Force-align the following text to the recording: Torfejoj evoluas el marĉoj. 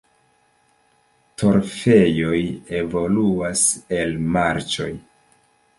Torfejoj 1.41 2.41
evoluas 2.81 3.63
el 4.01 4.21
marĉoj. 4.39 4.93